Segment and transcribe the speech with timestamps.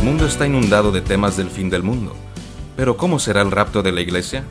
[0.00, 2.14] mundo está inundado de temas del fin del mundo.
[2.76, 4.44] Pero ¿cómo será el rapto de la iglesia?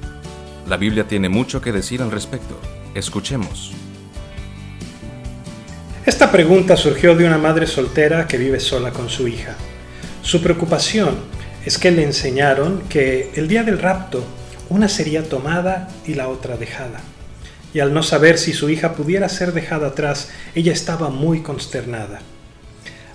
[0.67, 2.59] La Biblia tiene mucho que decir al respecto.
[2.93, 3.71] Escuchemos.
[6.05, 9.55] Esta pregunta surgió de una madre soltera que vive sola con su hija.
[10.21, 11.17] Su preocupación
[11.65, 14.23] es que le enseñaron que el día del rapto
[14.69, 17.01] una sería tomada y la otra dejada.
[17.73, 22.21] Y al no saber si su hija pudiera ser dejada atrás, ella estaba muy consternada.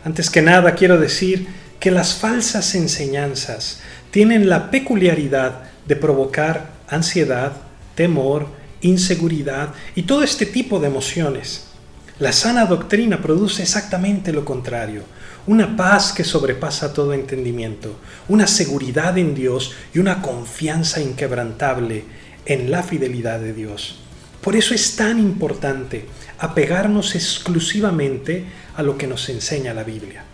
[0.05, 1.48] Antes que nada quiero decir
[1.80, 3.80] que las falsas enseñanzas
[4.11, 7.53] tienen la peculiaridad de provocar ansiedad,
[7.95, 8.48] temor,
[8.83, 11.69] inseguridad y todo este tipo de emociones.
[12.19, 15.05] La sana doctrina produce exactamente lo contrario,
[15.47, 17.97] una paz que sobrepasa todo entendimiento,
[18.28, 22.05] una seguridad en Dios y una confianza inquebrantable
[22.45, 24.01] en la fidelidad de Dios.
[24.42, 26.05] Por eso es tan importante
[26.39, 28.44] apegarnos exclusivamente
[28.77, 30.25] a lo que nos enseña la Biblia.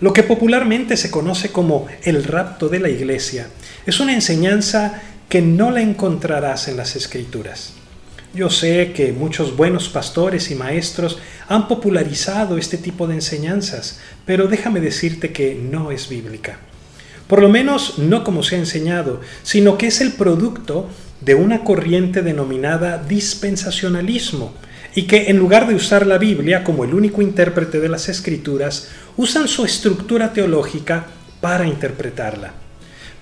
[0.00, 3.48] Lo que popularmente se conoce como el rapto de la iglesia
[3.84, 7.74] es una enseñanza que no la encontrarás en las escrituras.
[8.32, 14.46] Yo sé que muchos buenos pastores y maestros han popularizado este tipo de enseñanzas, pero
[14.46, 16.58] déjame decirte que no es bíblica.
[17.26, 20.88] Por lo menos no como se ha enseñado, sino que es el producto
[21.20, 24.54] de una corriente denominada dispensacionalismo,
[24.94, 28.88] y que en lugar de usar la Biblia como el único intérprete de las escrituras,
[29.16, 31.06] usan su estructura teológica
[31.40, 32.54] para interpretarla.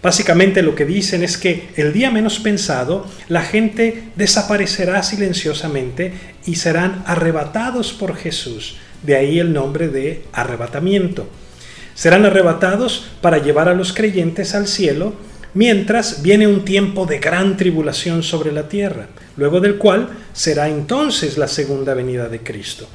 [0.00, 6.12] Básicamente lo que dicen es que el día menos pensado la gente desaparecerá silenciosamente
[6.47, 8.77] y serán arrebatados por Jesús.
[9.03, 11.28] De ahí el nombre de arrebatamiento.
[11.94, 15.14] Serán arrebatados para llevar a los creyentes al cielo
[15.59, 21.37] mientras viene un tiempo de gran tribulación sobre la tierra, luego del cual será entonces
[21.37, 22.87] la segunda venida de Cristo.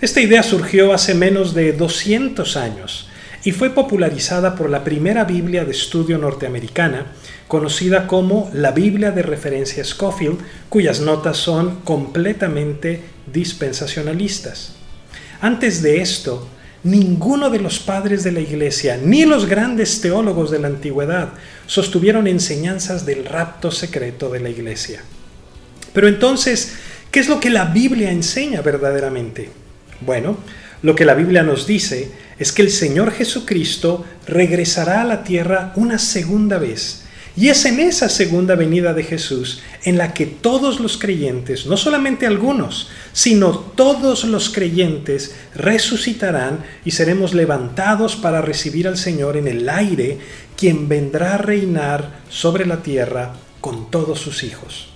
[0.00, 3.08] Esta idea surgió hace menos de 200 años
[3.44, 7.08] y fue popularizada por la primera Biblia de estudio norteamericana,
[7.46, 10.38] conocida como la Biblia de referencia Scofield,
[10.70, 14.76] cuyas notas son completamente dispensacionalistas.
[15.42, 16.48] Antes de esto,
[16.84, 21.30] ninguno de los padres de la Iglesia, ni los grandes teólogos de la antigüedad,
[21.66, 25.02] sostuvieron enseñanzas del rapto secreto de la Iglesia.
[25.92, 26.74] Pero entonces,
[27.10, 29.50] ¿qué es lo que la Biblia enseña verdaderamente?
[30.00, 30.38] Bueno,
[30.82, 35.72] lo que la Biblia nos dice es que el Señor Jesucristo regresará a la tierra
[35.76, 37.01] una segunda vez.
[37.34, 41.78] Y es en esa segunda venida de Jesús en la que todos los creyentes, no
[41.78, 49.48] solamente algunos, sino todos los creyentes resucitarán y seremos levantados para recibir al Señor en
[49.48, 50.18] el aire,
[50.58, 53.32] quien vendrá a reinar sobre la tierra
[53.62, 54.88] con todos sus hijos.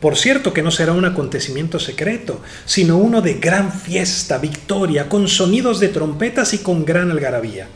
[0.00, 5.28] Por cierto que no será un acontecimiento secreto, sino uno de gran fiesta, victoria, con
[5.28, 7.68] sonidos de trompetas y con gran algarabía.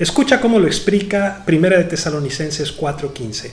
[0.00, 3.50] Escucha cómo lo explica 1 de Tesalonicenses 4:15.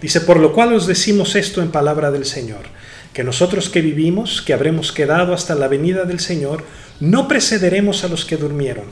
[0.00, 2.66] Dice, por lo cual os decimos esto en palabra del Señor,
[3.12, 6.62] que nosotros que vivimos, que habremos quedado hasta la venida del Señor,
[7.00, 8.84] no precederemos a los que durmieron,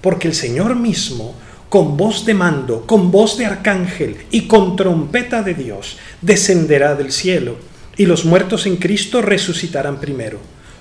[0.00, 1.34] porque el Señor mismo,
[1.68, 7.12] con voz de mando, con voz de arcángel y con trompeta de Dios, descenderá del
[7.12, 7.56] cielo
[7.98, 10.38] y los muertos en Cristo resucitarán primero.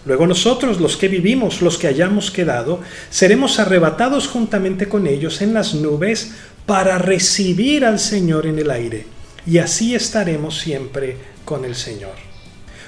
[0.10, 2.82] Luego nosotros, los que vivimos, los que hayamos quedado,
[3.12, 6.32] seremos arrebatados juntamente con ellos en las nubes
[6.66, 9.06] para recibir al Señor en el aire.
[9.46, 11.16] Y así estaremos siempre
[11.46, 12.16] con el Señor.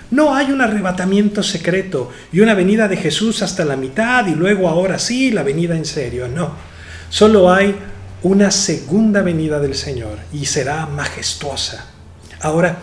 [0.09, 4.67] No hay un arrebatamiento secreto y una venida de Jesús hasta la mitad y luego
[4.67, 6.27] ahora sí la venida en serio.
[6.27, 6.55] No,
[7.11, 7.75] solo hay
[8.23, 11.85] una segunda venida del Señor y será majestuosa.
[12.39, 12.79] Ahora,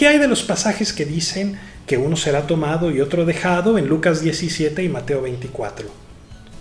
[0.00, 3.88] ¿Qué hay de los pasajes que dicen que uno será tomado y otro dejado en
[3.88, 5.88] Lucas 17 y Mateo 24?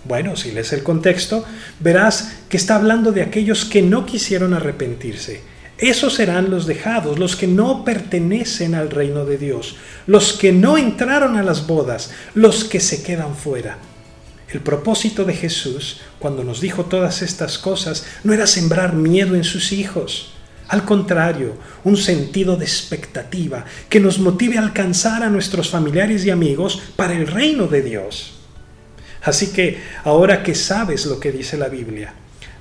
[0.05, 1.45] Bueno, si lees el contexto,
[1.79, 5.41] verás que está hablando de aquellos que no quisieron arrepentirse.
[5.77, 9.75] Esos serán los dejados, los que no pertenecen al reino de Dios,
[10.07, 13.77] los que no entraron a las bodas, los que se quedan fuera.
[14.51, 19.43] El propósito de Jesús, cuando nos dijo todas estas cosas, no era sembrar miedo en
[19.43, 20.33] sus hijos,
[20.69, 26.29] al contrario, un sentido de expectativa que nos motive a alcanzar a nuestros familiares y
[26.29, 28.35] amigos para el reino de Dios.
[29.23, 32.13] Así que ahora que sabes lo que dice la Biblia,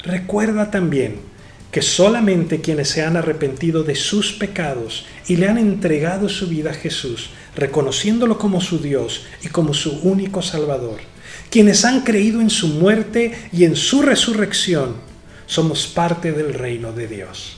[0.04, 1.20] recuerda también
[1.70, 6.70] que solamente quienes se han arrepentido de sus pecados y le han entregado su vida
[6.70, 11.00] a Jesús, reconociéndolo como su Dios y como su único Salvador,
[11.50, 14.96] quienes han creído en su muerte y en su resurrección,
[15.46, 17.57] somos parte del reino de Dios.